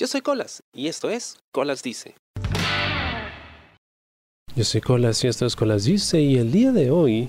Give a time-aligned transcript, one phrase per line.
[0.00, 2.14] Yo soy Colas y esto es Colas Dice.
[4.56, 7.28] Yo soy Colas y esto es Colas Dice y el día de hoy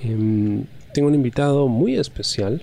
[0.00, 2.62] em, tengo un invitado muy especial.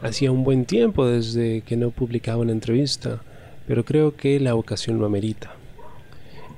[0.00, 3.20] Hacía un buen tiempo desde que no publicaba una entrevista,
[3.66, 5.54] pero creo que la ocasión lo amerita.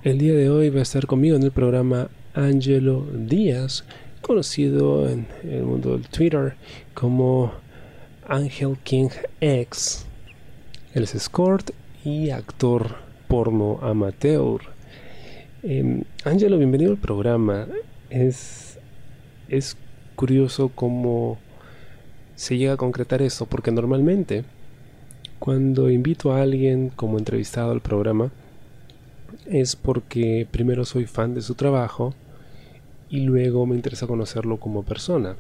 [0.05, 3.83] El día de hoy va a estar conmigo en el programa Angelo Díaz,
[4.21, 6.55] conocido en el mundo del Twitter
[6.95, 7.53] como
[8.29, 9.09] Angel King
[9.41, 10.07] X.
[10.95, 11.71] Él es escort
[12.05, 14.61] y actor porno amateur.
[15.63, 17.67] Eh, Angelo, bienvenido al programa.
[18.11, 18.79] Es,
[19.49, 19.79] es
[20.17, 21.39] curioso cómo
[22.35, 24.45] se llega a concretar eso, porque normalmente
[25.39, 28.31] cuando invito a alguien como entrevistado al programa
[29.47, 32.13] es porque primero soy fan de su trabajo
[33.09, 35.37] y luego me interesa conocerlo como persona.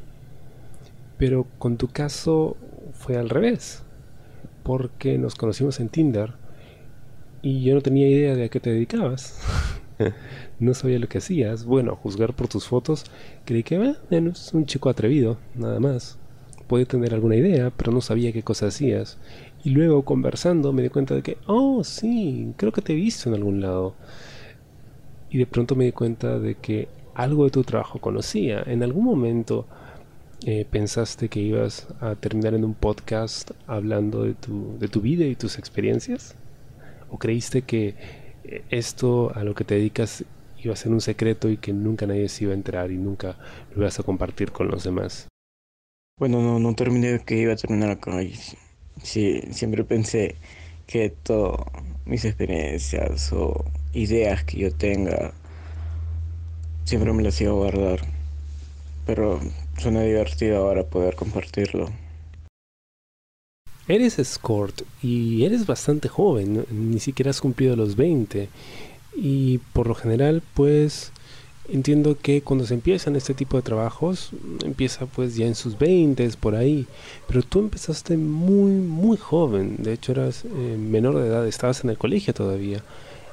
[1.18, 2.56] Pero con tu caso
[2.94, 3.81] fue al revés
[4.62, 6.34] porque nos conocimos en Tinder
[7.42, 9.40] y yo no tenía idea de a qué te dedicabas.
[10.60, 11.64] no sabía lo que hacías.
[11.64, 13.04] Bueno, juzgar por tus fotos,
[13.44, 16.18] creí que bueno, es un chico atrevido, nada más.
[16.68, 19.18] Podía tener alguna idea, pero no sabía qué cosa hacías.
[19.64, 23.28] Y luego, conversando, me di cuenta de que, oh, sí, creo que te he visto
[23.28, 23.94] en algún lado.
[25.30, 28.62] Y de pronto me di cuenta de que algo de tu trabajo conocía.
[28.66, 29.66] En algún momento
[30.46, 35.24] eh, pensaste que ibas a terminar en un podcast hablando de tu, de tu vida
[35.24, 36.34] y tus experiencias?
[37.10, 37.94] ¿O creíste que
[38.44, 40.24] eh, esto a lo que te dedicas
[40.62, 43.36] iba a ser un secreto y que nunca nadie se iba a enterar y nunca
[43.74, 45.28] lo ibas a compartir con los demás?
[46.18, 48.12] Bueno, no, no terminé que iba a terminar acá.
[49.02, 50.36] Sí, siempre pensé
[50.86, 51.66] que todas
[52.04, 55.32] mis experiencias o ideas que yo tenga,
[56.84, 58.00] siempre me las iba a guardar.
[59.06, 59.40] Pero
[59.78, 61.90] Suena divertido ahora poder compartirlo.
[63.88, 68.48] Eres escort y eres bastante joven, ni siquiera has cumplido los 20.
[69.16, 71.12] Y por lo general, pues
[71.68, 74.30] entiendo que cuando se empiezan este tipo de trabajos,
[74.64, 76.86] empieza pues ya en sus 20 por ahí.
[77.26, 79.76] Pero tú empezaste muy, muy joven.
[79.78, 82.84] De hecho, eras eh, menor de edad, estabas en el colegio todavía.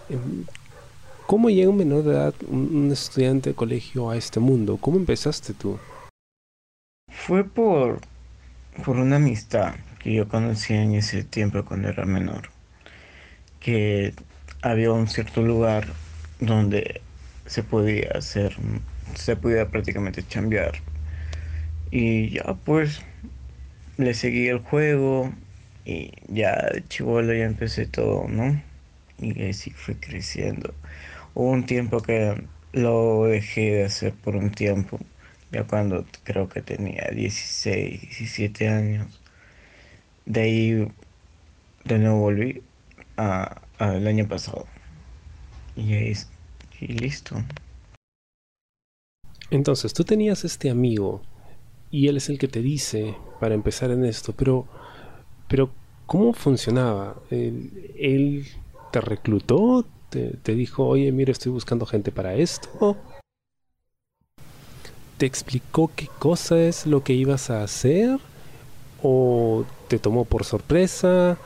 [0.10, 0.46] Em,
[1.28, 4.78] ¿Cómo llega un menor de edad, un estudiante de colegio a este mundo?
[4.82, 5.78] ¿Cómo empezaste tú?
[7.12, 8.02] Fue por,
[8.86, 12.50] por una amistad que yo conocí en ese tiempo cuando era menor.
[13.60, 14.14] Que
[14.62, 15.88] había un cierto lugar
[16.40, 17.02] donde
[17.46, 18.56] se podía hacer,
[19.16, 20.74] se podía prácticamente chambear.
[21.92, 23.02] Y ya pues
[23.98, 25.34] le seguí el juego
[25.86, 28.62] y ya de chivolo ya empecé todo, ¿no?
[29.20, 30.74] Y así fue creciendo.
[31.34, 32.44] Hubo un tiempo que
[32.74, 35.00] lo dejé de hacer por un tiempo
[35.52, 39.20] ya cuando creo que tenía 16, 17 años.
[40.26, 40.92] De ahí
[41.86, 42.62] de nuevo volví
[43.16, 44.66] al año pasado.
[45.76, 46.14] Y ahí
[46.82, 47.36] y listo.
[49.52, 51.22] Entonces, tú tenías este amigo
[51.92, 54.68] y él es el que te dice para empezar en esto, pero,
[55.48, 55.72] pero
[56.06, 57.16] ¿cómo funcionaba?
[57.32, 58.48] ¿Él,
[58.92, 59.86] te reclutó?
[60.10, 62.98] ¿Te, ¿Te dijo, oye, mira, estoy buscando gente para esto?
[65.20, 68.20] Te explicó qué cosa es lo que ibas a hacer?
[69.04, 71.38] ¿O te tomó por sorpresa?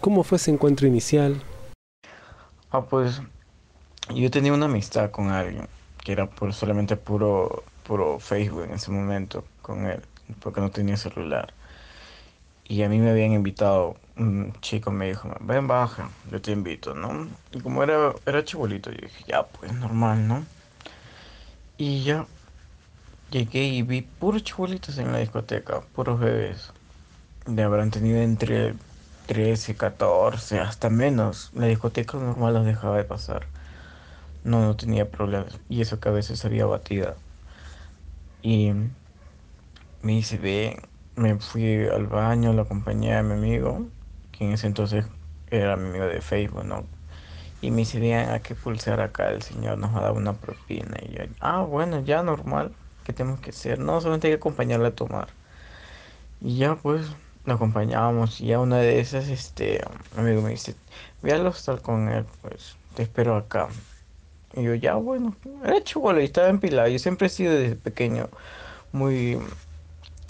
[0.00, 1.40] ¿Cómo fue ese encuentro inicial?
[2.72, 3.22] Ah, pues
[4.12, 5.68] yo tenía una amistad con alguien
[6.02, 10.00] que era por solamente puro, puro Facebook en ese momento con él,
[10.40, 11.54] porque no tenía celular.
[12.64, 16.94] Y a mí me habían invitado, un chico me dijo, ven, baja, yo te invito,
[16.94, 17.28] ¿no?
[17.52, 20.44] Y como era, era chibolito, yo dije, ya, pues normal, ¿no?
[21.78, 22.26] Y ya
[23.30, 26.72] Llegué y vi puros chibolitos en la discoteca, puros bebés.
[27.46, 28.74] De habrán tenido entre
[29.26, 31.52] 13, 14, hasta menos.
[31.54, 33.46] La discoteca normal los dejaba de pasar.
[34.42, 35.60] No, no tenía problemas.
[35.68, 37.14] Y eso que a veces había batida.
[38.42, 38.72] Y
[40.02, 40.82] me dice, ve,
[41.14, 43.86] me fui al baño, lo acompañé a mi amigo,
[44.32, 45.04] que en ese entonces
[45.52, 46.84] era mi amigo de Facebook, ¿no?
[47.62, 50.96] Y me dice, vean, hay que pulsar acá, el señor nos ha dado una propina.
[51.00, 52.74] Y yo, ah, bueno, ya normal
[53.12, 53.78] tenemos que hacer?
[53.78, 55.28] No, solamente hay que acompañarla a tomar.
[56.40, 57.06] Y ya pues
[57.44, 59.80] la acompañábamos y ya una de esas, este,
[60.16, 60.74] amigo me dice,
[61.22, 63.68] voy al hostal con él, pues te espero acá.
[64.54, 66.88] Y yo, ya bueno, era chulo y estaba empilado.
[66.88, 68.28] Yo siempre he sido desde pequeño
[68.92, 69.38] muy,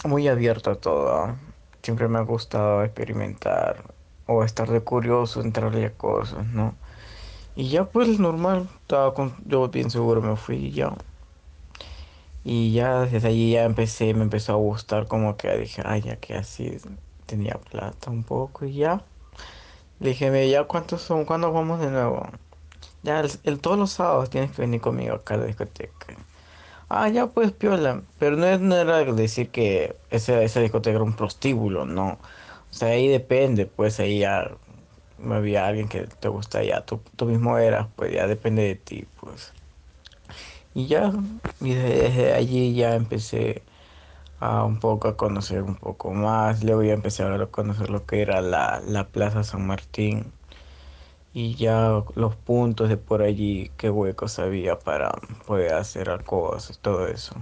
[0.05, 1.35] muy abierto a todo.
[1.83, 3.83] Siempre me ha gustado experimentar
[4.27, 6.75] o estar de curioso, entrarle a cosas, ¿no?
[7.55, 10.93] Y ya pues normal, estaba con, yo bien seguro me fui y ya.
[12.43, 16.15] Y ya desde allí ya empecé, me empezó a gustar como que dije, ay, ya
[16.17, 16.77] que así
[17.25, 19.03] tenía plata un poco y ya.
[19.99, 22.27] Le dije, ya cuántos son, cuándo vamos de nuevo.
[23.03, 26.15] Ya, el, todos los sábados tienes que venir conmigo acá a la discoteca.
[26.89, 28.01] Ah, ya pues, piola.
[28.19, 32.19] Pero no, no era decir que esa, esa discoteca era un prostíbulo, no.
[32.71, 34.51] O sea, ahí depende, pues ahí ya
[35.29, 39.07] había alguien que te gusta, ya tú, tú mismo eras, pues ya depende de ti,
[39.19, 39.53] pues.
[40.73, 41.11] Y ya,
[41.59, 43.63] y desde allí ya empecé
[44.39, 46.63] a un poco a conocer un poco más.
[46.63, 50.31] Luego ya empecé a conocer lo que era la, la Plaza San Martín.
[51.33, 55.11] Y ya los puntos de por allí, qué huecos había para
[55.45, 57.35] poder hacer cosas, todo eso.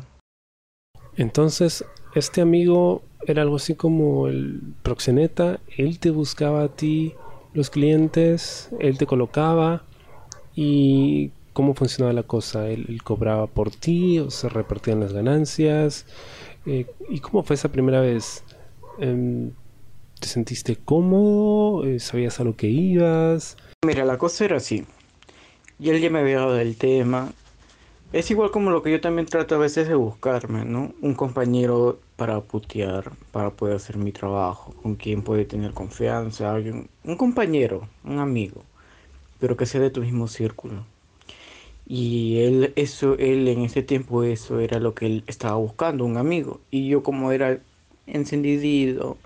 [1.16, 7.14] Entonces, este amigo era algo así como el proxeneta, él te buscaba a ti
[7.54, 9.84] los clientes, él te colocaba
[10.56, 16.06] y cómo funcionaba la cosa, él, cobraba por ti o se repartían las ganancias
[16.66, 18.46] eh, y cómo fue esa primera vez.
[18.98, 19.52] Em,
[20.22, 21.86] ¿Te sentiste cómodo?
[21.86, 23.58] Eh, ¿Sabías a lo que ibas?
[23.86, 24.86] Mira, la cosa era así.
[25.78, 27.30] Y él ya me había dado del tema
[28.14, 30.94] es igual como lo que yo también trato a veces de buscarme, ¿no?
[31.02, 36.90] Un compañero para putear, para poder hacer mi trabajo, con quien puede tener confianza, alguien,
[37.04, 38.64] un compañero, un amigo,
[39.40, 40.86] pero que sea de tu mismo círculo.
[41.90, 46.18] Y él, eso, él en ese tiempo, eso era lo que él estaba buscando, un
[46.18, 46.62] amigo.
[46.72, 47.62] Y yo como era
[48.08, 49.18] encendido,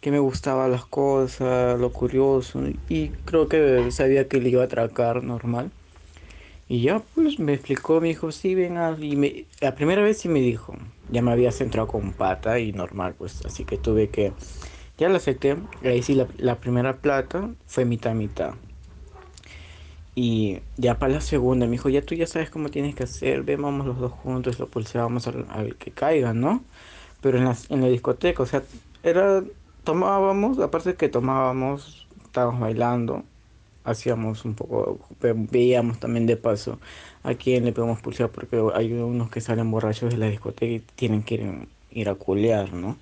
[0.00, 4.66] que me gustaban las cosas, lo curioso, y creo que sabía que le iba a
[4.66, 5.72] atracar normal
[6.68, 10.28] y ya pues me explicó, me dijo, sí, venga, y me, la primera vez sí
[10.28, 10.74] me dijo,
[11.08, 14.34] ya me había centrado con pata y normal, pues así que tuve que,
[14.98, 18.54] ya la acepté, ahí sí la, la primera plata fue mitad mitad.
[20.16, 23.42] Y ya para la segunda me dijo, ya tú ya sabes cómo tienes que hacer,
[23.44, 26.64] ven, vamos los dos juntos, lo pulsábamos al, al que caiga, ¿no?
[27.20, 28.64] Pero en la, en la discoteca, o sea,
[29.02, 29.44] era,
[29.84, 33.24] tomábamos, aparte de que tomábamos, estábamos bailando,
[33.84, 36.80] hacíamos un poco, veíamos también de paso
[37.22, 40.80] a quién le podemos pulsar porque hay unos que salen borrachos de la discoteca y
[40.96, 42.98] tienen que ir, a culear, ¿no?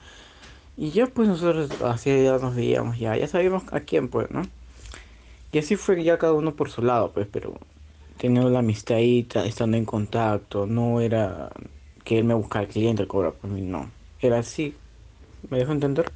[0.77, 4.43] Y ya pues nosotros así ya nos veíamos, ya, ya sabíamos a quién pues, ¿no?
[5.55, 7.55] Y así fue ya cada uno por su lado, pues, pero
[8.19, 11.51] teniendo la amistad ahí, estando en contacto, no era
[12.05, 13.93] que él me buscara el cliente, cobra por mí, no.
[14.21, 14.81] Era así,
[15.51, 16.15] ¿me dejo entender?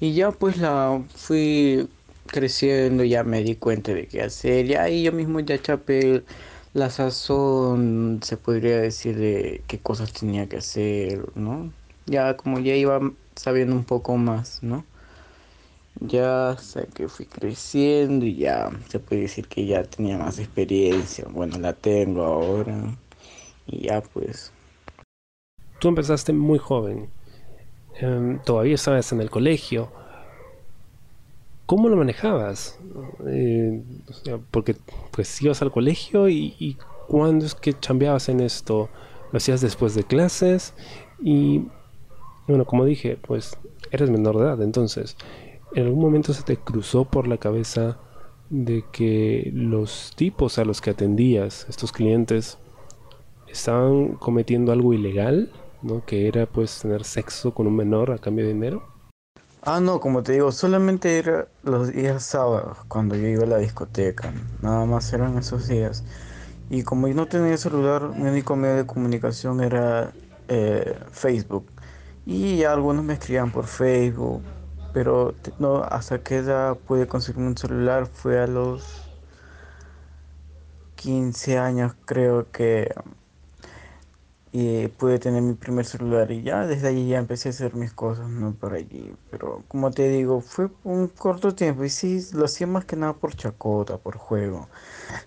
[0.00, 1.90] Y ya pues la fui
[2.26, 4.66] creciendo ya me di cuenta de qué hacer.
[4.66, 6.24] Ya ahí yo mismo ya chapé
[6.72, 11.72] la sazón, se podría decir de qué cosas tenía que hacer, ¿no?
[12.06, 13.00] Ya como ya iba
[13.36, 14.86] sabiendo un poco más, ¿no?
[16.00, 21.26] Ya sé que fui creciendo y ya se puede decir que ya tenía más experiencia.
[21.30, 22.96] Bueno, la tengo ahora.
[23.66, 24.52] Y ya pues.
[25.80, 27.08] Tú empezaste muy joven.
[28.00, 29.90] Em, todavía estabas en el colegio.
[31.68, 32.78] ¿cómo lo manejabas?
[33.26, 33.82] Eh,
[34.50, 34.74] porque
[35.10, 36.78] pues ibas al colegio y, y
[37.08, 38.88] ¿cuándo es que chambeabas en esto?
[39.30, 40.72] ¿Lo hacías después de clases?
[41.22, 41.64] Y
[42.46, 43.58] bueno, como dije, pues
[43.90, 45.14] eres menor de edad, entonces,
[45.74, 47.98] ¿en algún momento se te cruzó por la cabeza
[48.50, 52.58] de que los tipos a los que atendías, estos clientes,
[53.48, 55.50] estaban cometiendo algo ilegal?
[55.82, 56.04] ¿no?
[56.04, 58.82] Que era pues tener sexo con un menor a cambio de dinero.
[59.62, 63.58] Ah, no, como te digo, solamente era los días sábados cuando yo iba a la
[63.58, 64.32] discoteca.
[64.62, 66.04] Nada más eran esos días.
[66.70, 70.12] Y como yo no tenía celular, mi único medio de comunicación era
[70.48, 71.66] eh, Facebook.
[72.24, 74.42] Y algunos me escribían por Facebook.
[74.92, 79.04] Pero no, hasta que edad pude conseguir un celular fue a los
[80.96, 82.92] 15 años creo que
[84.52, 87.92] y pude tener mi primer celular y ya desde allí ya empecé a hacer mis
[87.92, 89.14] cosas, no por allí.
[89.30, 93.12] Pero como te digo, fue un corto tiempo y sí, lo hacía más que nada
[93.12, 94.68] por chacota, por juego.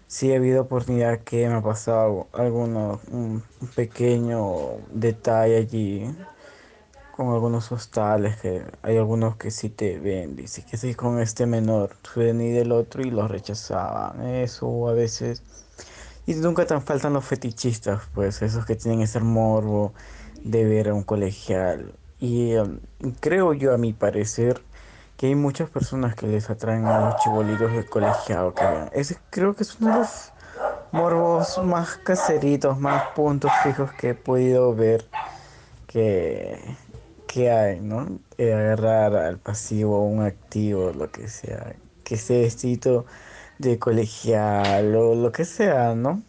[0.07, 3.43] Sí ha habido oportunidad que me ha pasado alguno, un,
[3.75, 6.15] pequeño detalle allí
[7.23, 11.45] con algunos hostales que hay algunos que sí te ven, dice que sí con este
[11.45, 14.21] menor, ni del otro y lo rechazaban.
[14.25, 15.43] Eso a veces
[16.25, 19.93] y nunca tan faltan los fetichistas, pues esos que tienen ese morbo
[20.43, 21.93] de ver a un colegial.
[22.19, 22.79] Y um,
[23.19, 24.61] creo yo, a mi parecer,
[25.17, 28.63] que hay muchas personas que les atraen a los chibolitos del colegiado que
[28.93, 30.31] Ese creo que es uno de los
[30.91, 35.05] morbos más caseritos, más puntos fijos que he podido ver
[35.87, 36.59] que,
[37.31, 38.19] que hay, ¿no?
[38.38, 43.05] Agarrar al pasivo, un activo, lo que sea, que ese vestido
[43.57, 46.21] de colegial o lo que sea, ¿no?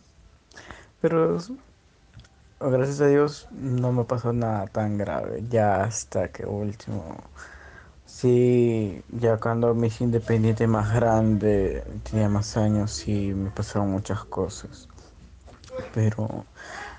[1.00, 1.38] Pero
[2.60, 7.16] gracias a Dios no me pasó nada tan grave, ya hasta que último
[8.06, 14.24] Sí, ya cuando me hice independiente más grande, tenía más años y me pasaron muchas
[14.24, 14.86] cosas.
[15.94, 16.44] Pero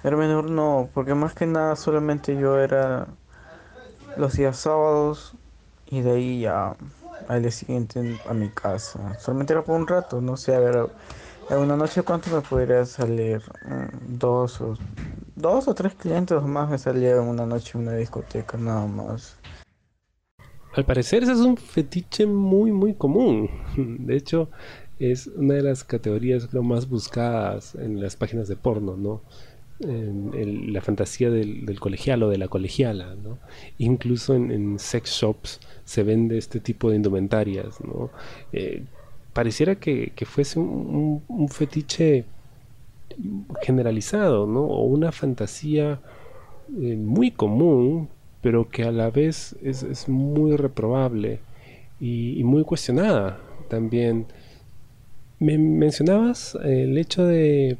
[0.04, 3.08] era menor no, porque más que nada solamente yo era
[4.16, 5.34] los días sábados
[5.88, 6.76] y de ahí ya
[7.28, 9.18] al día siguiente a mi casa.
[9.20, 10.88] Solamente era por un rato, no sé, a ver,
[11.50, 14.78] en una noche cuánto me podría salir, mm, dos o,
[15.36, 19.38] dos o tres clientes más me salieron una noche en una discoteca nada más.
[20.76, 23.50] Al parecer ese es un fetiche muy muy común.
[23.78, 24.50] De hecho,
[25.00, 29.22] es una de las categorías más buscadas en las páginas de porno, ¿no?
[29.80, 33.16] La fantasía del, colegial o de la colegiala.
[33.78, 37.80] Incluso en, sex shops se vende este tipo de indumentarias.
[38.52, 38.84] Eh,
[39.34, 42.26] pareciera que, fuese un, fetiche
[43.62, 44.44] generalizado.
[44.44, 46.00] O una fantasía
[46.82, 48.10] eh, muy común,
[48.42, 51.40] pero que a la vez es, muy reprobable
[52.00, 53.40] y, muy cuestionada
[53.70, 54.28] también.
[55.40, 57.78] Me mencionabas el hecho de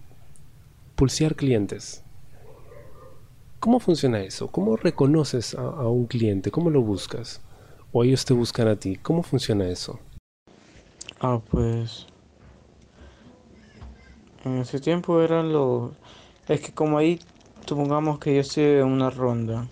[0.96, 2.04] pulsear clientes.
[3.60, 4.48] ¿Cómo funciona eso?
[4.50, 6.52] ¿Cómo reconoces a, un cliente?
[6.52, 7.42] ¿Cómo lo buscas?
[7.94, 8.98] ¿O ellos te buscan a ti?
[8.98, 10.00] ¿Cómo funciona eso?
[11.22, 12.08] Ah, pues...
[14.44, 15.92] En ese tiempo eran los...
[16.50, 17.20] Es que como ahí,
[17.66, 19.68] supongamos que yo estoy una ronda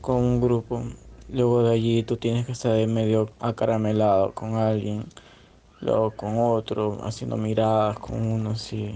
[0.00, 0.84] con un grupo.
[1.28, 5.06] Luego de allí tú tienes que estar medio acaramelado con alguien.
[5.80, 8.94] Luego con otro, haciendo miradas con uno así.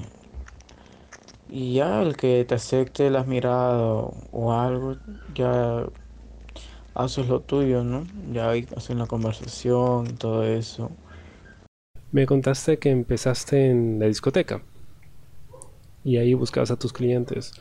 [1.50, 4.96] Y ya el que te acepte las miradas o, algo,
[5.34, 5.86] ya
[6.94, 8.06] haces lo tuyo, ¿no?
[8.32, 10.90] Ya haces la conversación, todo eso.
[12.12, 14.62] Me contaste que empezaste en la discoteca
[16.04, 17.52] y ahí buscabas a tus clientes.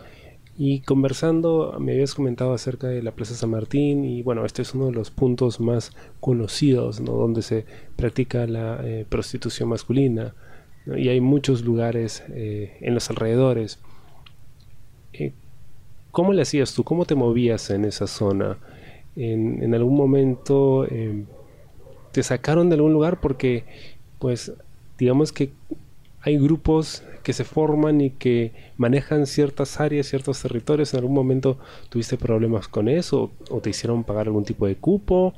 [0.58, 4.74] Y conversando, me habías comentado acerca de la Plaza San Martín y bueno, este es
[4.74, 7.14] uno de los puntos más conocidos, ¿no?
[7.14, 7.66] Donde se
[7.96, 10.34] practica la eh, prostitución masculina
[10.96, 13.80] y hay muchos lugares eh, en los alrededores.
[15.14, 15.34] Eh,
[16.12, 16.84] ¿Cómo le hacías tú?
[16.84, 18.58] ¿Cómo te movías en esa zona?
[19.16, 21.26] ¿En, algún momento eh,
[22.12, 23.20] te sacaron de algún lugar?
[23.20, 23.66] Porque,
[24.20, 24.54] pues,
[24.98, 25.52] digamos que
[26.22, 30.94] hay grupos que se forman y que manejan ciertas áreas, ciertos territorios.
[30.94, 31.58] ¿En algún momento
[31.90, 33.32] tuviste problemas con eso?
[33.50, 35.34] ¿O te hicieron pagar algún tipo de cupo?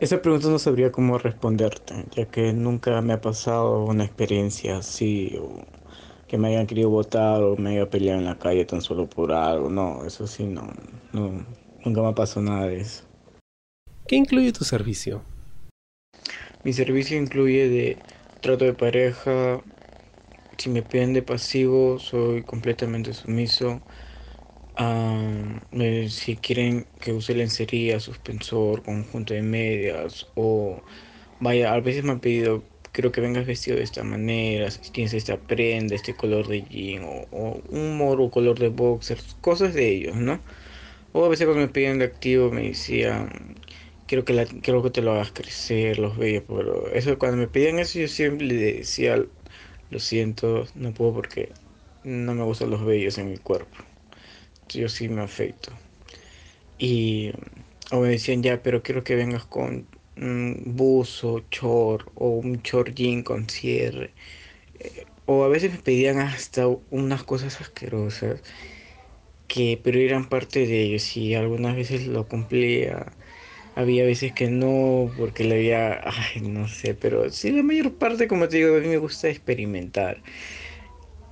[0.00, 5.36] Esa pregunta no sabría cómo responderte, ya que nunca me ha pasado una experiencia así,
[5.40, 5.66] o
[6.28, 9.32] que me hayan querido votar o me haya peleado en la calle tan solo por
[9.32, 9.70] algo.
[9.70, 10.68] No, eso sí, no,
[11.12, 11.44] no
[11.84, 13.06] nunca me ha pasado nada de eso.
[14.06, 15.22] ¿Qué incluye tu servicio?
[16.62, 17.98] Mi servicio incluye de
[18.40, 19.60] trato de pareja,
[20.58, 23.80] si me piden de pasivo, soy completamente sumiso
[26.08, 30.80] si quieren que use lencería, suspensor, conjunto de medias o
[31.40, 35.14] vaya, a veces me han pedido, quiero que vengas vestido de esta manera, si tienes
[35.14, 40.16] esta prenda, este color de jean o, un moro color de boxer, cosas de ellos,
[40.16, 40.40] ¿no?
[41.12, 43.56] O a veces cuando me piden de activo me decían,
[44.06, 47.78] quiero que, la, que te lo hagas crecer, los vellos, pero eso cuando me pedían
[47.78, 49.16] eso yo siempre le decía,
[49.90, 51.52] lo siento, no puedo porque
[52.04, 53.87] no me gustan los vellos en mi cuerpo
[54.68, 55.72] yo sí me afecto.
[56.78, 57.32] Y
[57.92, 62.94] o me decían ya, pero quiero que vengas con un buzo, chor o un chor
[62.94, 64.14] jean con cierre.
[64.80, 68.42] Eh, o a veces me pedían hasta unas cosas asquerosas
[69.46, 73.16] que pero eran parte de ellos y algunas veces lo cumplía.
[73.74, 78.28] Había veces que no, porque le había, ay, no sé, pero sí, la mayor parte,
[78.28, 80.22] como te digo, a mí me gusta experimentar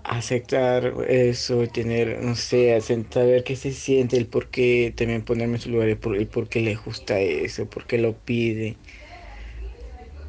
[0.07, 5.61] aceptar eso, tener, no sé, saber qué se siente, el por qué, también ponerme en
[5.63, 5.99] su lugar, el
[6.29, 8.79] por, qué le gusta eso, por qué lo pide.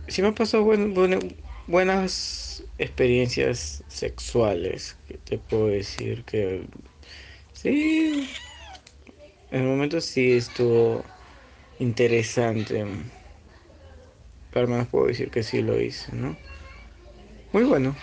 [0.08, 0.64] Sí me han pasado
[1.66, 6.68] buenas experiencias sexuales, que te puedo decir que
[7.54, 8.30] sí,
[9.50, 11.04] en el momento sí estuvo
[11.80, 12.86] interesante,
[14.50, 16.38] pero al puedo decir que sí lo hice, ¿no?
[17.52, 17.98] Muy bueno.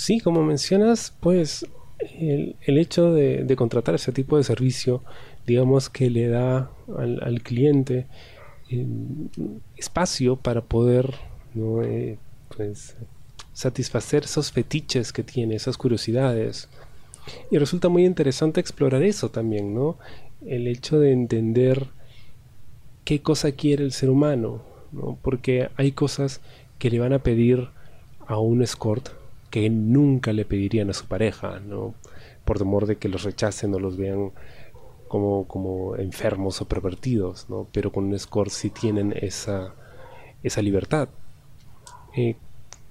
[0.00, 1.66] Sí, como mencionas, pues
[1.98, 5.02] el, hecho de, contratar ese tipo de servicio,
[5.46, 8.06] digamos que le da al, cliente
[8.70, 8.86] eh,
[9.76, 11.16] espacio para poder
[11.84, 12.16] eh,
[12.56, 12.96] pues,
[13.52, 16.70] satisfacer esos fetiches que tiene, esas curiosidades.
[17.50, 19.98] Y resulta muy interesante explorar eso también, ¿no?
[20.46, 21.88] El hecho de entender
[23.04, 25.18] qué cosa quiere el ser humano, ¿no?
[25.20, 26.40] Porque hay cosas
[26.78, 27.68] que le van a pedir
[28.26, 29.19] a un escort
[29.50, 31.94] que nunca le pedirían a su pareja, ¿no?
[32.44, 34.32] Por temor de que los rechacen o los vean
[35.08, 37.66] como, como enfermos o pervertidos, ¿no?
[37.72, 39.74] Pero con un score sí tienen esa,
[40.42, 41.08] esa libertad.
[42.16, 42.36] Eh,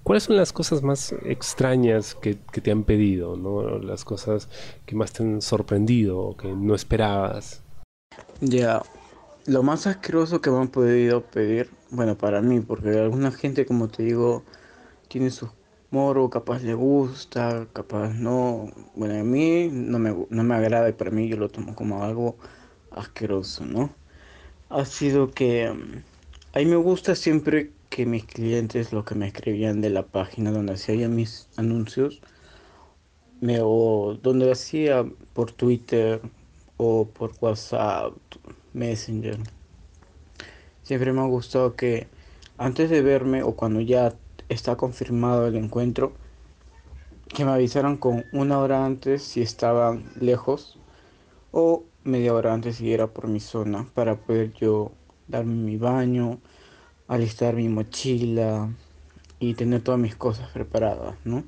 [0.04, 3.36] ¿Cuáles son las cosas más extrañas que, te han pedido?
[3.36, 3.80] ¿no?
[3.80, 4.50] Las cosas
[4.86, 7.62] que más te han sorprendido o que no esperabas.
[8.42, 8.82] Ya,
[9.46, 13.88] lo más asqueroso que me han podido pedir, bueno, para mí, porque alguna gente, como
[13.88, 14.44] te digo,
[15.10, 15.50] tiene su
[15.91, 18.72] moro, capaz le gusta, capaz no.
[18.96, 22.03] Bueno, a mí no me, no me agrada y para mí yo lo tomo como
[22.03, 22.38] algo
[22.91, 23.89] asqueroso, ¿no?
[24.69, 26.03] Ha sido que mm,
[26.53, 30.51] a mí me gusta siempre que mis clientes, lo que me escribían de la página
[30.51, 32.22] donde hacía mis anuncios,
[33.62, 36.22] o donde hacía por Twitter
[36.77, 38.13] o por WhatsApp,
[38.74, 39.38] Messenger.
[40.84, 42.08] Siempre me ha gustado que
[42.58, 44.13] antes de verme o cuando ya
[44.50, 46.13] está confirmado el encuentro,
[47.27, 50.79] que me avisaran con una hora antes si estaban lejos
[51.51, 54.91] o media hora antes si era por mi zona para poder yo
[55.27, 56.39] darme mi baño,
[57.08, 58.70] alistar mi mochila
[59.39, 61.44] y tener todas mis cosas preparadas, ¿no?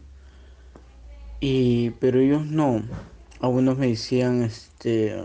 [1.39, 2.83] Y pero ellos no.
[3.39, 5.15] Algunos me decían este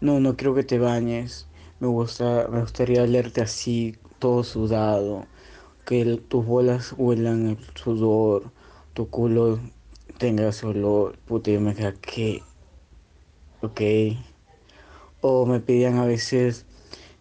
[0.00, 1.46] no, no quiero que te bañes.
[1.80, 5.26] Me gusta me gustaría leerte así todo sudado,
[5.86, 8.50] que tus bolas huelan el sudor,
[8.92, 9.60] tu culo
[10.18, 12.42] tenga olor, puta, yo me quedé que
[13.62, 13.80] ok.
[15.20, 16.66] O me pedían a veces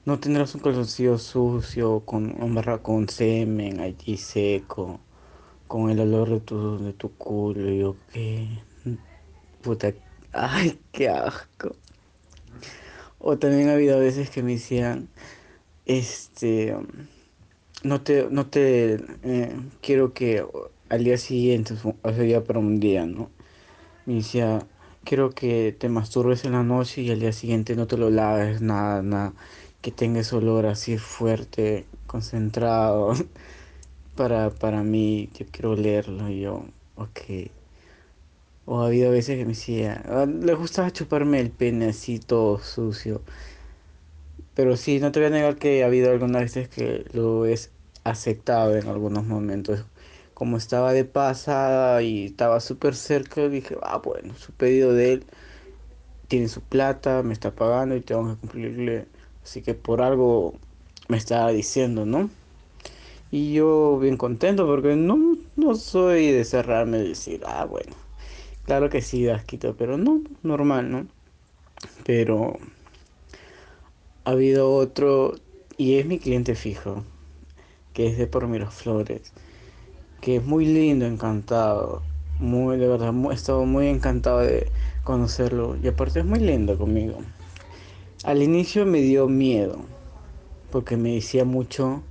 [0.05, 4.99] no tendrás un calzoncillo sucio, con barra con semen allí seco,
[5.67, 7.71] con el olor de tu, de tu culo.
[7.71, 8.47] Y yo, ¿qué?
[9.61, 9.93] Puta,
[10.33, 11.75] ay, qué asco.
[13.19, 15.07] O también ha habido veces que me decían,
[15.85, 16.75] este,
[17.85, 20.45] no te, no te, eh, quiero que
[20.89, 23.31] al día siguiente, o sea, ya para un día, ¿no?
[24.05, 24.67] Me decía,
[25.03, 28.61] quiero que te masturbes en la noche y al día siguiente no te lo laves,
[28.61, 29.33] nada, nada
[29.85, 33.13] que tenga ese olor así fuerte, concentrado.
[34.15, 36.29] Para, para mí, yo quiero olerlo.
[36.29, 36.65] Y yo,
[36.95, 37.51] ok.
[38.65, 42.57] O ha habido veces que me decía, ah, le gustaba chuparme el pene así todo
[42.59, 43.21] sucio.
[44.55, 47.55] Pero sí, no te voy a negar que ha habido algunas veces que lo he
[48.05, 49.85] aceptado en algunos momentos.
[50.33, 55.25] Como estaba de pasada y estaba súper cerca, dije, ah, bueno, su pedido de él
[56.27, 59.07] tiene su plata, me está pagando y tengo que cumplirle
[59.45, 60.55] Así que por algo
[61.07, 62.31] me estaba diciendo, ¿no?
[63.31, 67.95] Y yo bien contento porque no, no soy de cerrarme y decir, ah, bueno,
[68.65, 71.07] claro que sí, asquito, pero no, normal, ¿no?
[72.05, 72.57] Pero
[74.23, 75.35] ha habido otro,
[75.77, 77.03] y es mi cliente fijo,
[77.95, 79.31] que es de por Miraflores,
[80.21, 82.03] que es muy lindo, encantado,
[82.39, 84.67] muy, de verdad, he estado muy encantado de
[85.05, 87.17] conocerlo, y aparte es muy lindo conmigo.
[88.25, 89.79] Al inicio me dio miedo,
[90.71, 92.03] porque me decía mucho,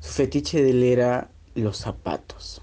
[0.00, 2.62] su fetiche de él era los zapatos.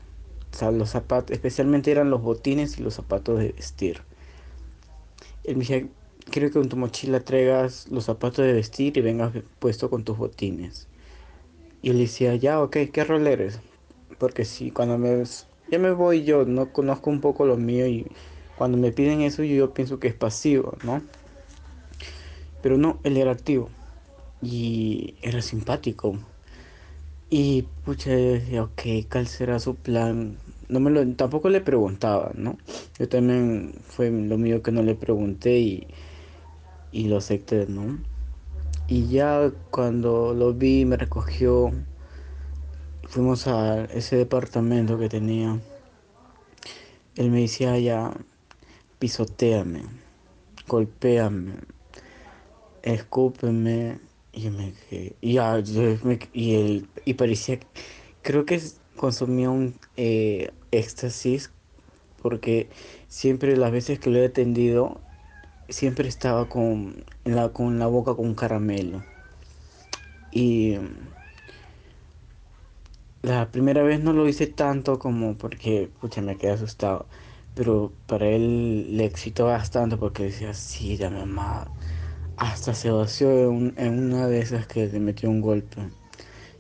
[0.52, 4.02] O sea, los zapatos, especialmente eran los botines y los zapatos de vestir.
[5.44, 5.88] Él me decía,
[6.32, 10.18] quiero que con tu mochila traigas los zapatos de vestir y vengas puesto con tus
[10.18, 10.88] botines.
[11.82, 13.60] Y él decía, ya, ok, ¿qué rol eres?
[14.20, 15.24] Porque si cuando me...
[15.70, 18.08] Ya me voy yo, no conozco un poco lo mío y
[18.58, 21.02] cuando me piden eso yo pienso que es pasivo, ¿no?
[22.62, 23.70] Pero no, él era activo
[24.42, 26.18] y era simpático.
[27.30, 30.38] Y pucha, decía, ok, ¿cuál será su plan?
[30.70, 32.58] No me lo, tampoco le preguntaba, ¿no?
[32.98, 35.88] Yo también fue lo mío que no le pregunté y,
[36.92, 38.00] y lo acepté, ¿no?
[38.88, 41.74] Y ya cuando lo vi, me recogió,
[43.04, 45.60] fuimos a ese departamento que tenía.
[47.16, 48.14] Él me decía ya,
[49.00, 49.84] pisoteame,
[50.68, 51.56] golpéame,
[52.82, 54.00] escúpeme
[54.32, 54.74] y me
[55.22, 55.38] y,
[56.34, 57.60] y, el, y parecía
[58.22, 58.62] creo que
[58.96, 61.52] consumía un eh, éxtasis
[62.22, 62.70] porque
[63.08, 65.02] siempre las veces que lo he atendido
[65.70, 69.04] siempre estaba con la, con la boca con caramelo
[70.32, 70.78] y
[73.22, 77.08] la primera vez no lo hice tanto como porque pucha, me quedé asustado
[77.56, 81.72] pero para él le excitó bastante porque decía sí ya me amaba
[82.38, 85.90] hasta se vació en, una de esas que le metió un golpe.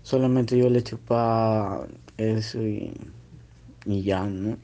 [0.01, 2.93] Solamente yo le chupaba eso y,
[3.85, 4.57] y ya, ¿no?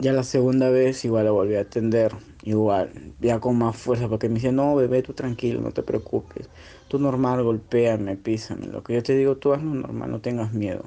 [0.00, 2.12] Ya la segunda vez igual la volví a atender,
[2.48, 6.48] igual, ya con más fuerza, porque me decía, no, bebé, tú tranquilo, no te preocupes.
[6.88, 8.66] Tú normal, golpéame, písame.
[8.66, 10.84] Lo que yo te digo, tú hazlo normal, no tengas miedo.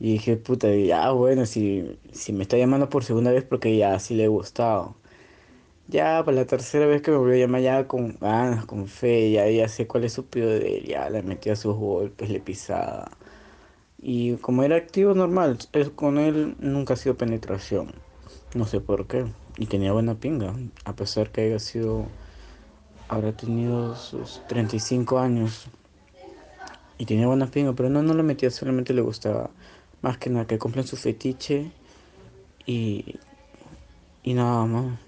[0.00, 3.98] Y dije, puta, ya bueno, si, si me está llamando por segunda vez porque ya
[4.00, 4.96] sí le he gustado.
[5.88, 9.30] Ya, para la tercera vez que me volvió a llamar ya con ganas, con fe,
[9.30, 12.40] ya, ya sé cuál es su pío de él, ya le metía sus golpes, le
[12.40, 13.10] pisaba.
[14.02, 17.92] Y como era activo normal, es, con él nunca ha sido penetración.
[18.54, 19.26] No sé por qué.
[19.56, 22.06] Y tenía buena pinga, a pesar que haya sido,
[23.08, 25.66] habrá tenido sus 35 años.
[26.98, 29.50] Y tenía buena pinga, pero no, no le metía, solamente le gustaba.
[30.02, 31.70] Más que nada, que cumplan su fetiche
[32.66, 33.16] y,
[34.22, 34.98] y nada más.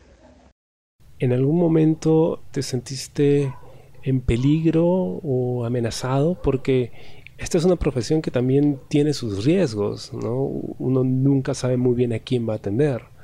[1.18, 3.54] ¿En algún momento te sentiste
[4.02, 6.40] en peligro o amenazado?
[6.40, 6.92] Porque
[7.38, 10.42] esta es una profesión que también tiene sus riesgos, ¿no?
[10.78, 13.15] Uno nunca sabe muy bien a quién va a atender.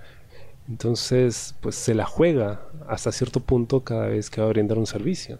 [0.72, 4.86] Entonces, pues se la juega hasta cierto punto cada vez que va a brindar un
[4.86, 5.38] servicio.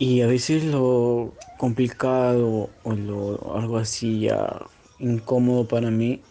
[0.00, 4.66] Y a veces lo complicado o lo, algo así ya
[4.98, 6.22] incómodo para mí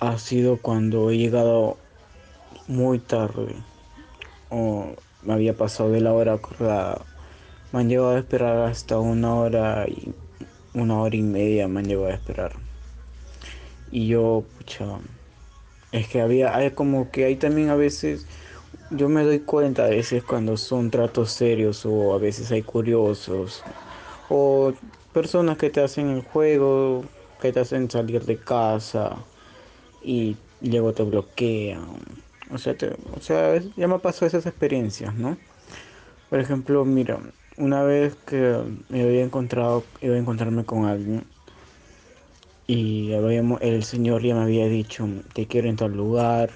[0.00, 1.78] ha sido cuando he llegado
[2.66, 3.54] muy tarde
[4.50, 7.06] o me había pasado de la hora acordada.
[7.72, 10.12] Me han llegado a esperar hasta una hora y
[10.74, 12.56] una hora y media me han llegado a esperar.
[13.92, 14.98] Y yo, pucha,
[15.92, 18.26] es que había, hay como que hay también a veces,
[18.90, 23.62] yo me doy cuenta a veces cuando son tratos serios o a veces hay curiosos
[24.28, 24.72] o
[25.12, 27.04] personas que te hacen el juego,
[27.40, 29.16] que te hacen salir de casa
[30.04, 31.86] y luego te bloquean.
[32.50, 32.76] O sea,
[33.16, 35.36] o sea, ya me pasado esas experiencias, ¿no?
[36.30, 37.20] Por ejemplo, mira,
[37.56, 41.24] una vez que me había encontrado, iba a encontrarme con alguien
[42.68, 46.50] y el señor ya me había dicho, te quiero en tal lugar,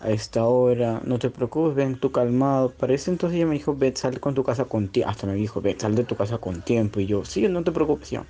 [0.00, 2.70] a esta hora, no te preocupes, ven tú calmado.
[2.70, 5.10] Para ese entonces ya me dijo, ve, sal con tu casa con tiempo.
[5.10, 7.00] Hasta me dijo, ve, sal de tu casa con tiempo.
[7.00, 8.24] Y yo, sí, no te preocupes ya.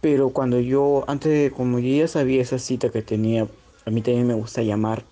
[0.00, 3.48] Pero cuando yo, antes de, como yo ya sabía esa cita que tenía,
[3.86, 5.04] a mí también me gusta llamar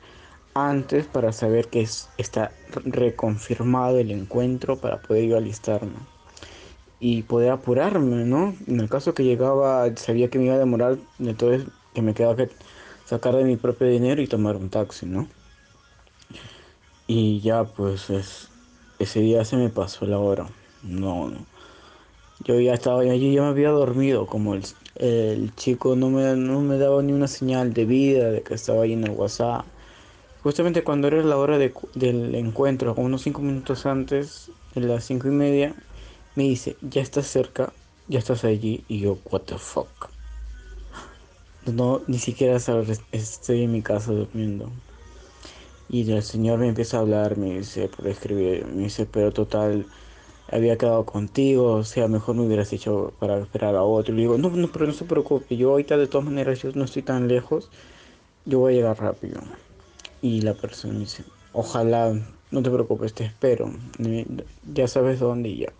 [0.54, 1.86] antes para saber que
[2.18, 2.52] está
[2.84, 6.11] reconfirmado el encuentro para poder yo alistarme
[7.04, 8.54] y poder apurarme, ¿no?
[8.68, 12.36] En el caso que llegaba, sabía que me iba a demorar, entonces que me quedaba
[12.36, 12.48] que
[13.04, 15.26] sacar de mi propio dinero y tomar un taxi, ¿no?
[17.08, 18.08] Y ya pues
[19.00, 20.46] ese día se me pasó la hora.
[20.84, 21.44] No, no.
[22.44, 26.78] Yo ya estaba, allí ya me había dormido, como el, chico no me, no me
[26.78, 29.64] daba ni una señal de vida, de que estaba ahí en el WhatsApp.
[30.44, 35.26] Justamente cuando era la hora de, del encuentro, unos cinco minutos antes, de las cinco
[35.26, 35.74] y media,
[36.34, 37.72] me dice, ya estás cerca,
[38.08, 38.84] ya estás allí.
[38.88, 40.10] Y yo, what the fuck.
[41.66, 44.70] No, ni siquiera sabes, estoy en mi casa durmiendo.
[45.88, 49.86] Y el señor me empieza a hablar, me dice, por escribir, me dice, pero total,
[50.50, 54.14] había quedado contigo, o sea, mejor me hubieras hecho para esperar a otro.
[54.14, 56.84] Y digo, no, no, pero no se preocupe, yo ahorita de todas maneras, yo no
[56.84, 57.68] estoy tan lejos,
[58.46, 59.40] yo voy a llegar rápido.
[60.22, 62.12] Y la persona dice, ojalá,
[62.50, 63.70] no te preocupes, te espero,
[64.72, 65.72] ya sabes dónde y ya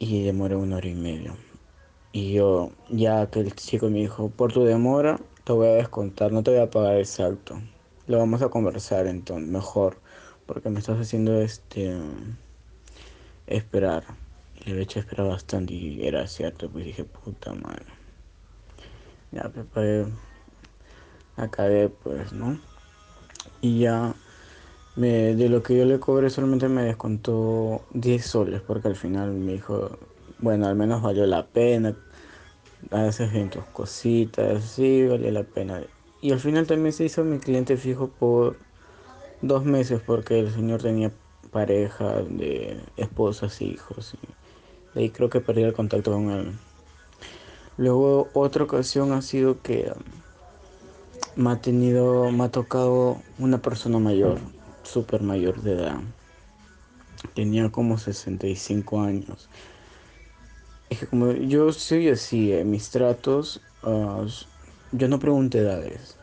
[0.00, 1.36] y demoré una hora y media.
[2.10, 6.32] Y yo, ya que el chico me dijo, por tu demora, te voy a descontar,
[6.32, 7.60] no te voy a pagar exacto.
[8.06, 9.98] Lo vamos a conversar entonces, mejor,
[10.46, 11.94] porque me estás haciendo este
[13.46, 14.04] esperar.
[14.64, 17.84] Y le he hecho esperar bastante y era cierto, pues dije, puta madre.
[19.32, 20.06] Ya preparé,
[21.36, 22.58] acabé pues, ¿no?
[23.60, 24.14] Y ya
[25.00, 29.32] me, de lo que yo le cobré solamente me descontó 10 soles porque al final
[29.32, 29.98] me dijo,
[30.38, 31.96] bueno, al menos valió la pena,
[32.90, 35.80] haces en tus cositas, sí, valió la pena.
[36.20, 38.58] Y al final también se hizo mi cliente fijo por
[39.40, 41.10] dos meses porque el señor tenía
[41.50, 44.14] pareja, de esposas, hijos.
[44.94, 46.52] Y ahí creo que perdí el contacto con él.
[47.78, 49.90] Luego otra ocasión ha sido que
[51.36, 54.38] me ha tenido, me ha tocado una persona mayor
[54.82, 56.00] súper mayor de edad.
[57.34, 59.48] Tenía como 65 años.
[60.88, 64.24] Es que como yo soy así, en mis tratos, ah,
[64.92, 66.16] yo no pregunto edades.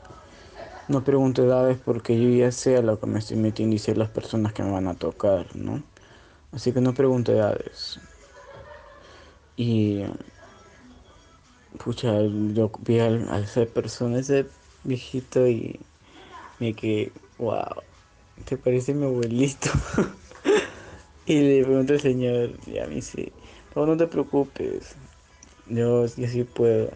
[0.88, 3.96] No pregunto edades porque yo ya sé a lo que me estoy metiendo y sé
[3.96, 5.84] las personas que me van a tocar, ¿no?
[6.52, 8.00] Así que no pregunto edades.
[9.56, 10.04] Y
[11.78, 12.22] pucha,
[12.54, 14.46] yo vi a, esa persona, ese
[14.84, 15.80] viejito y
[16.60, 17.84] me quedé, wow,
[18.46, 19.70] ¿te parece mi abuelito?
[21.26, 23.34] y le pregunto al señor, y a mí sí,
[23.76, 24.96] no, no te preocupes,
[25.66, 26.92] yo, yo sí puedo.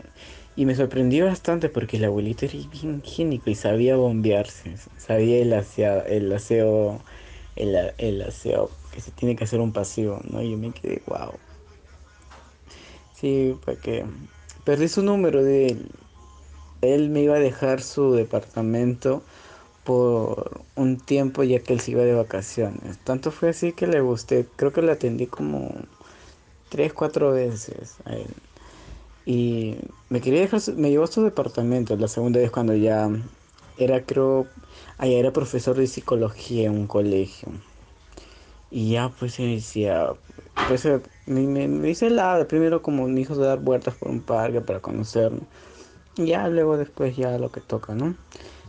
[0.56, 5.54] Y me sorprendió bastante porque el abuelito era bien higiénico y sabía bombearse, sabía el
[5.54, 7.00] aseo, el aseo,
[7.56, 10.42] el, aseo que se tiene que hacer un paseo, ¿no?
[10.42, 11.40] Y yo me quedé, wow.
[13.14, 14.06] Sí, porque
[14.64, 15.92] perdí su número de él.
[16.82, 19.24] Él me iba a dejar su departamento
[19.84, 22.98] por un tiempo ya que él se iba de vacaciones.
[23.04, 25.72] Tanto fue así que le gusté, creo que le atendí como
[26.70, 28.34] tres, cuatro veces a él.
[29.26, 29.78] Y
[30.10, 33.10] me quería dejar, me llevó a su departamento la segunda vez cuando ya
[33.78, 34.48] era, creo,
[34.98, 37.50] allá era profesor de psicología en un colegio.
[38.70, 40.14] Y ya pues se decía,
[40.68, 40.88] pues
[41.26, 44.80] me, me, me hice la primero como hijo de dar vueltas por un parque para
[44.80, 45.42] conocerlo.
[46.18, 48.16] Y ya luego después ya lo que toca, ¿no?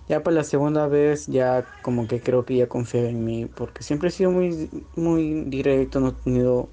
[0.08, 3.82] Ya para la segunda vez ya como que creo que ya confiaba en mí porque
[3.82, 6.68] siempre he sido muy, muy directo, no he tenido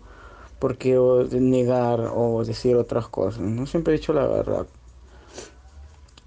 [0.60, 0.98] por qué
[1.32, 4.68] negar o decir otras cosas, no siempre he dicho la verdad.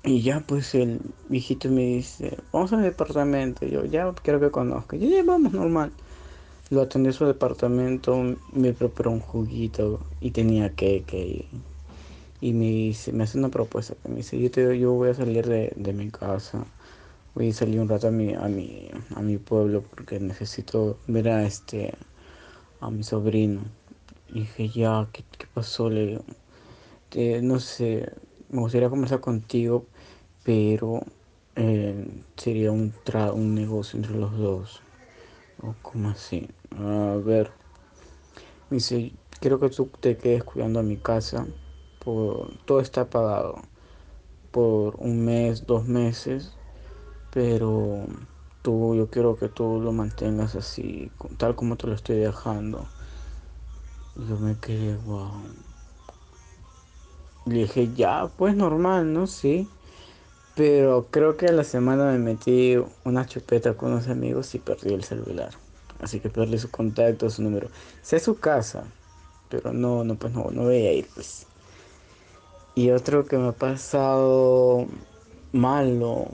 [0.05, 4.97] Y ya pues el viejito me dice, vamos al departamento, yo ya quiero que conozca,
[4.97, 5.93] ya vamos normal.
[6.71, 8.17] Lo atendí a su departamento,
[8.53, 11.47] me preparó un juguito y tenía que, que
[12.41, 15.47] y me dice, me hace una propuesta, me dice, yo, te, yo voy a salir
[15.47, 16.65] de, de mi casa
[17.35, 21.29] voy a salir un rato a mi, a mi, a mi pueblo porque necesito ver
[21.29, 21.95] a este
[22.81, 23.63] a mi sobrino.
[24.29, 25.89] Dije, ya, ¿qué, qué pasó?
[25.89, 26.21] Le
[27.43, 28.11] no sé,
[28.49, 29.85] me gustaría conversar contigo,
[30.45, 31.03] pero
[31.57, 34.83] eh, sería un, tra un negocio entre los dos.
[35.63, 36.49] ¿O como así?
[36.71, 37.51] A ver,
[38.71, 41.47] dice, quiero que tú te quedes cuidando a mi casa.
[41.99, 43.57] Por, todo está pagado
[44.51, 46.57] por un mes, dos meses
[47.33, 48.07] pero
[48.63, 52.87] tú, yo quiero que tú lo mantengas así, tal como te lo estoy dejando.
[54.29, 55.31] Yo me quedé, wow.
[57.47, 59.27] Le dije, ya, pues normal, ¿no?
[59.27, 59.67] Sí.
[60.55, 64.93] Pero creo que a la semana me metí una chupeta con unos amigos y perdí
[64.93, 65.51] el celular.
[66.01, 67.71] Así que perdí su contacto, su número.
[68.03, 68.85] Sé su casa,
[69.49, 71.47] pero no, no, pues no, no voy a ir, pues.
[72.75, 74.87] Y otro que me ha pasado
[75.53, 76.29] malo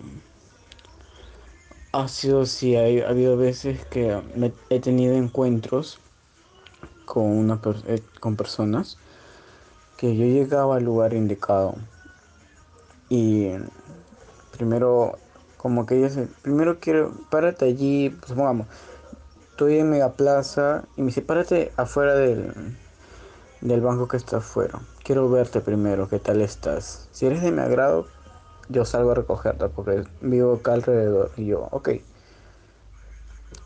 [1.92, 4.20] ha sido sí, ha, habido veces que
[4.70, 5.98] he tenido encuentros
[7.04, 8.98] con, una, eh, con personas
[9.96, 11.76] que yo llegaba al lugar indicado.
[13.08, 13.50] Y
[14.56, 15.18] primero
[15.56, 18.68] como que ellos primero quiero párate allí supongamos
[19.50, 22.52] estoy en Mega Plaza y me dice párate afuera del,
[23.60, 24.78] del banco que está afuera.
[25.02, 28.06] Quiero verte primero qué tal estás si eres de mi agrado
[28.68, 31.30] yo salgo a recogerte porque vivo acá alrededor.
[31.36, 31.90] Y yo, ok.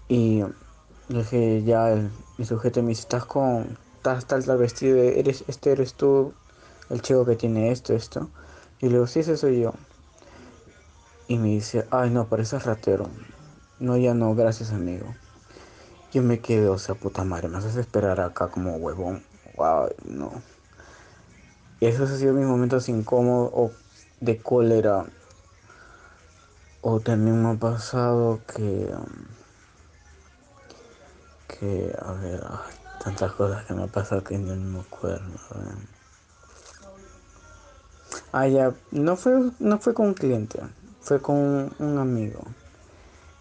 [0.09, 0.45] Y
[1.09, 5.95] dije, ya, mi sujeto me dice, estás con, estás tal, tal vestido, eres, este eres
[5.95, 6.35] tú,
[6.91, 8.31] el chico que tiene esto, esto.
[8.81, 9.73] Y le digo, sí, ese soy yo.
[11.29, 13.09] Y me dice, ay, no, pareces ratero.
[13.79, 15.07] No, ya no, gracias, amigo.
[16.13, 19.25] Yo me quedé, o sea, puta madre, me haces esperar acá como huevón.
[19.57, 20.43] Wow, no.
[21.81, 23.73] Y esos han sido mis momentos incómodos
[24.23, 25.05] de cólera.
[26.81, 28.89] O también me ha pasado que...
[31.49, 32.43] Que, a ver,
[33.05, 35.23] tantas cosas que me ha pasado que no me acuerdo.
[38.33, 40.61] Ah, ya, no fue, no fue con un cliente,
[41.01, 42.41] fue con un amigo.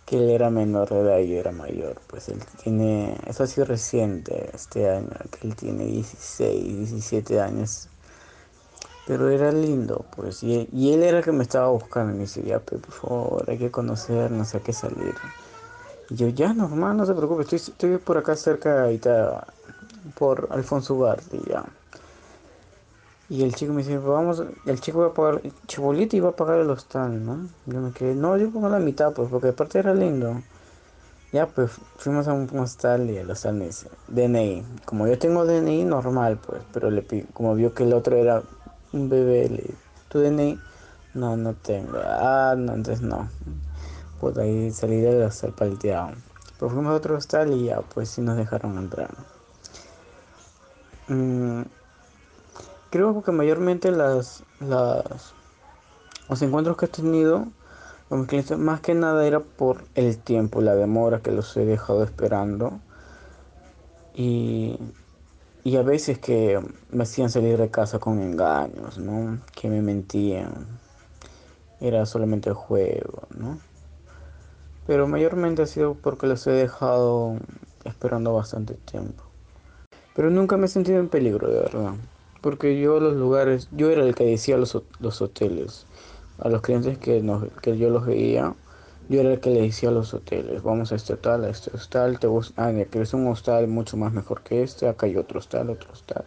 [0.06, 2.02] Que él era menor de edad y era mayor.
[2.08, 7.90] Pues él tiene, eso ha sido reciente este año, que él tiene 16, 17 años
[9.07, 10.43] pero era lindo, pues.
[10.43, 12.13] Y, él era el que me estaba buscando.
[12.13, 15.15] Y me decía, por favor, hay que conocernos, hay que salir.
[16.09, 17.43] Y yo, ya, normal, no se preocupe.
[17.43, 19.47] Estoy, estoy por acá cerca, ahorita,
[20.17, 21.63] por Alfonso Ugarte, ya.
[23.29, 26.59] Y el chico me dice, vamos, el chico va a pagar, Chibolito iba a pagar
[26.59, 27.47] el hostal, ¿no?
[27.65, 30.41] Yo me quedé, no, yo pongo la mitad, pues, porque aparte era lindo.
[31.31, 34.65] Ya, pues, fuimos a un hostal y el hostal me dice, DNI.
[34.83, 38.43] Como yo tengo DNI, normal, pues, pero le como vio que el otro era
[38.93, 39.75] un bebé le
[40.10, 40.60] ¿tu DNI?
[41.13, 41.97] No, no tengo.
[42.04, 43.30] Ah, no, entonces no.
[44.19, 46.12] Pues ahí salí del hostal palteado.
[46.60, 49.10] Pues fuimos a otro hostal y ya, pues sí nos dejaron entrar.
[51.08, 51.63] Mm,
[52.89, 55.34] creo que mayormente las, las,
[56.30, 57.47] los encuentros que he tenido
[58.10, 61.65] con mis clientes, más que nada era por el tiempo, la demora que los he
[61.65, 62.80] dejado esperando.
[64.13, 64.77] Y
[65.63, 66.60] y a veces que
[66.91, 69.39] me hacían salir de casa con engaños, ¿no?
[69.56, 70.65] Que me mentían.
[71.80, 73.60] Era solamente el juego, ¿no?
[74.88, 77.38] Pero mayormente ha sido porque los he dejado
[77.86, 79.24] esperando bastante tiempo.
[80.15, 81.93] Pero nunca me he sentido en peligro, de verdad.
[82.41, 85.86] Porque yo los lugares, yo era el que decía los, los hoteles.
[86.39, 87.24] A los clientes que,
[87.62, 88.56] que yo los veía,
[89.12, 91.69] yo era el que le decía a los hoteles, vamos a este hotel, a este
[91.76, 95.17] hostal, te gusta, ah, que es un hostal mucho más mejor que este, acá hay
[95.17, 96.24] otro hostal, otro hostal.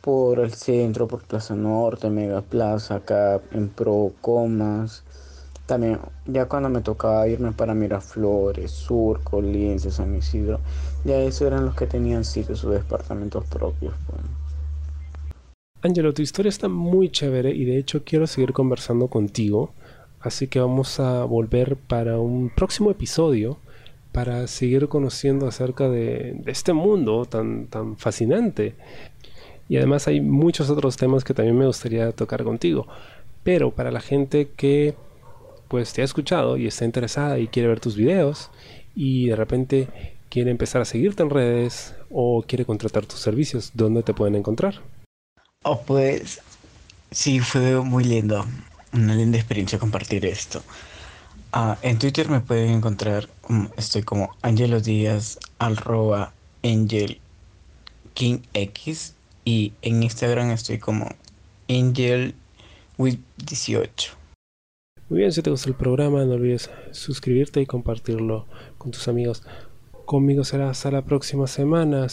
[0.00, 5.02] Por el centro, por Plaza Norte, Mega Plaza, acá en Pro, Comas,
[5.66, 10.60] También, ya cuando me tocaba irme para Miraflores, Surco, Lince, San Isidro,
[11.04, 13.94] ya esos eran los que tenían sitios sus departamentos propios.
[14.06, 14.22] Pues.
[15.82, 19.74] Angelo, tu historia está muy chévere y de hecho quiero seguir conversando contigo,
[20.20, 23.58] así que vamos a volver para un próximo episodio
[24.12, 28.74] para seguir conociendo acerca de, este mundo tan, tan fascinante.
[29.68, 32.86] Y además hay muchos otros temas que también me gustaría tocar contigo.
[33.44, 34.94] Pero para la gente que
[35.68, 38.50] pues te ha escuchado y está interesada y quiere ver tus videos
[38.94, 39.88] y de repente
[40.30, 44.80] quiere empezar a seguirte en redes o quiere contratar tus servicios, ¿dónde te pueden encontrar?
[45.64, 46.40] Oh, pues
[47.10, 48.44] sí, fue muy lindo,
[48.92, 50.62] una linda experiencia compartir esto.
[51.52, 53.28] Ah, en Twitter me pueden encontrar,
[53.76, 57.20] estoy como Angelo Díaz, arroba Angel
[58.14, 61.08] King X y en Instagram estoy como
[61.68, 62.34] Angel
[62.98, 64.12] with 18.
[65.08, 68.46] Muy bien, si te gusta el programa, no olvides suscribirte y compartirlo
[68.76, 69.42] con tus amigos.
[70.04, 72.06] Conmigo será hasta la próxima semana.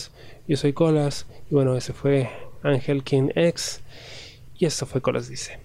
[0.47, 2.29] Yo soy Colas y bueno, ese fue
[2.63, 3.81] Ángel King X
[4.57, 5.64] y esto fue Colas Dice.